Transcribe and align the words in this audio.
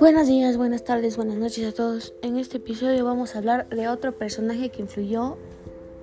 Buenos 0.00 0.26
días, 0.26 0.56
buenas 0.56 0.84
tardes, 0.84 1.16
buenas 1.16 1.36
noches 1.36 1.66
a 1.66 1.72
todos. 1.72 2.14
En 2.22 2.38
este 2.38 2.56
episodio 2.56 3.04
vamos 3.04 3.34
a 3.34 3.38
hablar 3.38 3.68
de 3.68 3.88
otro 3.88 4.16
personaje 4.16 4.70
que 4.70 4.82
influyó 4.82 5.36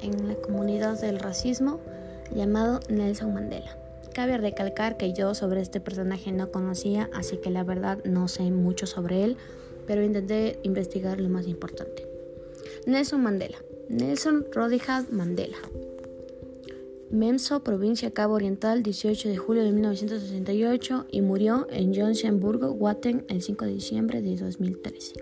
en 0.02 0.28
la 0.28 0.36
comunidad 0.36 1.02
del 1.02 1.20
racismo 1.20 1.80
llamado 2.34 2.80
Nelson 2.90 3.34
Mandela. 3.34 3.76
Cabe 4.14 4.38
recalcar 4.38 4.98
que 4.98 5.14
yo 5.14 5.34
sobre 5.34 5.62
este 5.62 5.80
personaje 5.80 6.32
no 6.32 6.52
conocía, 6.52 7.10
así 7.14 7.38
que 7.38 7.50
la 7.50 7.64
verdad 7.64 8.04
no 8.04 8.28
sé 8.28 8.52
mucho 8.52 8.86
sobre 8.86 9.24
él, 9.24 9.38
pero 9.88 10.04
intenté 10.04 10.60
investigar 10.64 11.20
lo 11.20 11.30
más 11.30 11.48
importante. 11.48 12.08
Nelson 12.86 13.24
Mandela. 13.24 13.58
Nelson 13.88 14.46
Rodriguez 14.52 15.12
Mandela. 15.12 15.58
Memso, 17.12 17.64
provincia 17.64 18.12
Cabo 18.12 18.36
Oriental, 18.36 18.84
18 18.84 19.30
de 19.30 19.38
julio 19.38 19.64
de 19.64 19.72
1968 19.72 21.08
y 21.10 21.22
murió 21.22 21.66
en 21.72 21.96
Johannesburgo, 21.96 22.72
Watten, 22.72 23.26
el 23.30 23.42
5 23.42 23.66
de 23.66 23.72
diciembre 23.72 24.22
de 24.22 24.36
2013. 24.36 25.14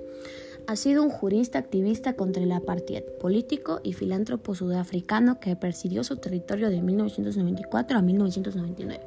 Ha 0.70 0.76
sido 0.76 1.02
un 1.02 1.10
jurista 1.10 1.60
activista 1.60 2.18
contra 2.18 2.44
el 2.44 2.52
apartheid, 2.52 3.02
político 3.22 3.80
y 3.84 3.94
filántropo 3.94 4.54
sudafricano 4.54 5.40
que 5.40 5.56
presidió 5.56 6.04
su 6.04 6.18
territorio 6.18 6.70
de 6.70 6.82
1994 6.82 7.98
a 7.98 8.02
1999. 8.02 9.02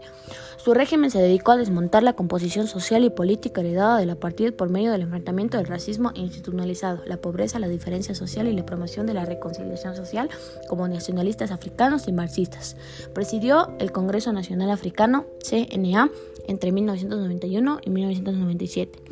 Su 0.56 0.72
régimen 0.72 1.10
se 1.10 1.18
dedicó 1.18 1.52
a 1.52 1.58
desmontar 1.58 2.02
la 2.02 2.14
composición 2.14 2.66
social 2.66 3.04
y 3.04 3.10
política 3.10 3.60
heredada 3.60 3.98
del 3.98 4.08
apartheid 4.08 4.54
por 4.54 4.70
medio 4.70 4.90
del 4.90 5.02
enfrentamiento 5.02 5.58
del 5.58 5.66
racismo 5.66 6.12
institucionalizado, 6.14 7.02
la 7.04 7.18
pobreza, 7.18 7.58
la 7.58 7.68
diferencia 7.68 8.14
social 8.14 8.48
y 8.48 8.54
la 8.54 8.64
promoción 8.64 9.04
de 9.04 9.12
la 9.12 9.26
reconciliación 9.26 9.94
social 9.94 10.30
como 10.66 10.88
nacionalistas 10.88 11.50
africanos 11.50 12.08
y 12.08 12.12
marxistas. 12.12 12.74
Presidió 13.12 13.68
el 13.78 13.92
Congreso 13.92 14.32
Nacional 14.32 14.70
Africano, 14.70 15.26
CNA, 15.42 16.10
entre 16.46 16.72
1991 16.72 17.80
y 17.84 17.90
1997 17.90 19.09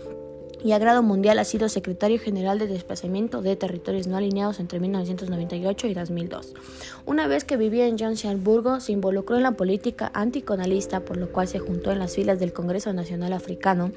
y 0.64 0.72
a 0.72 0.78
grado 0.78 1.02
mundial 1.02 1.38
ha 1.38 1.44
sido 1.44 1.68
secretario 1.68 2.18
general 2.18 2.58
de 2.58 2.66
desplazamiento 2.66 3.42
de 3.42 3.56
territorios 3.56 4.06
no 4.06 4.16
alineados 4.16 4.60
entre 4.60 4.80
1998 4.80 5.86
y 5.86 5.94
2002. 5.94 6.54
Una 7.06 7.26
vez 7.26 7.44
que 7.44 7.56
vivía 7.56 7.86
en 7.86 7.98
Johannesburgo, 7.98 8.80
se 8.80 8.92
involucró 8.92 9.36
en 9.36 9.44
la 9.44 9.52
política 9.52 10.10
anticolonialista, 10.14 11.00
por 11.00 11.16
lo 11.16 11.30
cual 11.30 11.48
se 11.48 11.58
juntó 11.58 11.92
en 11.92 11.98
las 11.98 12.14
filas 12.14 12.38
del 12.38 12.52
Congreso 12.52 12.92
Nacional 12.92 13.32
Africano 13.32 13.92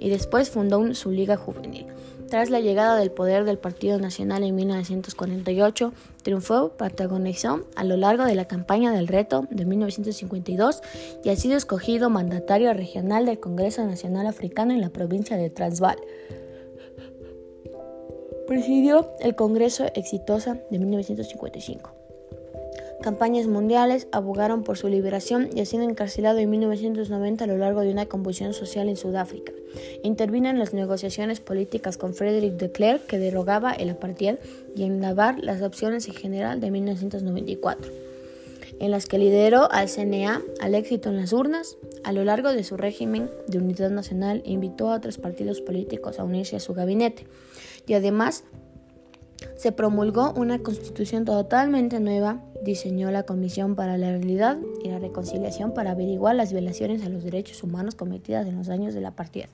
y 0.00 0.10
después 0.10 0.50
fundó 0.50 0.94
su 0.94 1.10
liga 1.10 1.36
juvenil. 1.36 1.86
Tras 2.28 2.50
la 2.50 2.60
llegada 2.60 2.96
del 2.96 3.10
poder 3.10 3.44
del 3.44 3.58
Partido 3.58 3.98
Nacional 3.98 4.42
en 4.42 4.54
1948, 4.54 5.92
triunfó, 6.22 6.70
protagonizó 6.70 7.66
a 7.76 7.84
lo 7.84 7.96
largo 7.96 8.24
de 8.24 8.34
la 8.34 8.46
campaña 8.46 8.92
del 8.92 9.08
reto 9.08 9.46
de 9.50 9.64
1952 9.64 10.80
y 11.22 11.28
ha 11.28 11.36
sido 11.36 11.56
escogido 11.56 12.10
mandatario 12.10 12.72
regional 12.72 13.26
del 13.26 13.38
Congreso 13.38 13.84
Nacional 13.84 14.26
Africano 14.26 14.72
en 14.72 14.80
la 14.80 14.90
provincia 14.90 15.36
de 15.36 15.50
Transvaal. 15.50 15.98
Presidió 18.46 19.10
el 19.20 19.34
Congreso 19.34 19.84
Exitosa 19.94 20.58
de 20.70 20.78
1955 20.78 22.03
campañas 23.02 23.46
mundiales 23.46 24.08
abogaron 24.12 24.62
por 24.62 24.78
su 24.78 24.88
liberación 24.88 25.50
y 25.54 25.60
ha 25.60 25.66
sido 25.66 25.82
encarcelado 25.82 26.38
en 26.38 26.50
1990 26.50 27.44
a 27.44 27.46
lo 27.46 27.58
largo 27.58 27.80
de 27.80 27.90
una 27.90 28.06
convulsión 28.06 28.54
social 28.54 28.88
en 28.88 28.96
Sudáfrica. 28.96 29.52
Intervino 30.02 30.48
en 30.48 30.58
las 30.58 30.72
negociaciones 30.72 31.40
políticas 31.40 31.98
con 31.98 32.14
Frederick 32.14 32.54
de 32.54 32.70
Klerk, 32.70 33.06
que 33.06 33.18
derogaba 33.18 33.72
el 33.72 33.90
apartheid, 33.90 34.36
y 34.76 34.84
en 34.84 35.00
lavar 35.00 35.38
las 35.38 35.62
opciones 35.62 36.08
en 36.08 36.14
general 36.14 36.60
de 36.60 36.70
1994, 36.70 37.92
en 38.80 38.90
las 38.90 39.06
que 39.06 39.18
lideró 39.18 39.70
al 39.70 39.88
CNA 39.88 40.42
al 40.60 40.74
éxito 40.74 41.10
en 41.10 41.16
las 41.16 41.32
urnas. 41.32 41.76
A 42.04 42.12
lo 42.12 42.24
largo 42.24 42.52
de 42.52 42.64
su 42.64 42.76
régimen 42.76 43.30
de 43.48 43.58
unidad 43.58 43.90
nacional, 43.90 44.42
invitó 44.44 44.90
a 44.90 44.96
otros 44.96 45.18
partidos 45.18 45.60
políticos 45.60 46.18
a 46.18 46.24
unirse 46.24 46.56
a 46.56 46.60
su 46.60 46.74
gabinete 46.74 47.26
y 47.86 47.94
además 47.94 48.44
se 49.56 49.72
promulgó 49.72 50.32
una 50.32 50.58
constitución 50.58 51.24
totalmente 51.24 52.00
nueva, 52.00 52.40
diseñó 52.62 53.10
la 53.10 53.24
Comisión 53.24 53.76
para 53.76 53.98
la 53.98 54.10
Realidad 54.10 54.58
y 54.82 54.88
la 54.88 54.98
Reconciliación 54.98 55.74
para 55.74 55.92
averiguar 55.92 56.34
las 56.34 56.52
violaciones 56.52 57.04
a 57.04 57.08
los 57.08 57.24
derechos 57.24 57.62
humanos 57.62 57.94
cometidas 57.94 58.46
en 58.46 58.56
los 58.56 58.68
años 58.68 58.94
de 58.94 59.00
la 59.00 59.12
partida. 59.12 59.48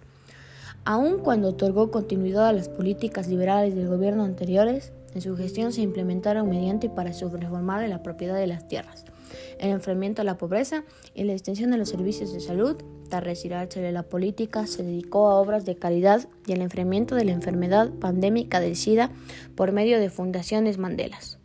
Aun 0.84 1.18
cuando 1.18 1.48
otorgó 1.48 1.90
continuidad 1.90 2.48
a 2.48 2.52
las 2.52 2.68
políticas 2.68 3.28
liberales 3.28 3.74
del 3.74 3.88
gobierno 3.88 4.24
anteriores, 4.24 4.92
en 5.14 5.20
su 5.20 5.36
gestión 5.36 5.72
se 5.72 5.82
implementaron 5.82 6.48
mediante 6.48 6.88
para 6.88 7.12
reformar 7.12 7.86
la 7.88 8.02
propiedad 8.02 8.36
de 8.36 8.46
las 8.46 8.66
tierras, 8.68 9.04
el 9.58 9.70
enfrentamiento 9.70 10.22
a 10.22 10.24
la 10.24 10.38
pobreza 10.38 10.84
y 11.14 11.24
la 11.24 11.32
extensión 11.32 11.70
de 11.70 11.78
los 11.78 11.88
servicios 11.88 12.32
de 12.32 12.40
salud, 12.40 12.76
tras 13.08 13.24
retirarse 13.24 13.80
de 13.80 13.92
la 13.92 14.04
política, 14.04 14.66
se 14.66 14.82
dedicó 14.82 15.28
a 15.30 15.34
obras 15.34 15.64
de 15.66 15.76
caridad 15.76 16.28
y 16.46 16.52
al 16.52 16.62
enfriamiento 16.62 17.14
de 17.14 17.24
la 17.24 17.32
enfermedad 17.32 17.90
pandémica 17.90 18.60
del 18.60 18.76
SIDA 18.76 19.10
por 19.56 19.72
medio 19.72 19.98
de 19.98 20.10
fundaciones 20.10 20.78
Mandelas. 20.78 21.38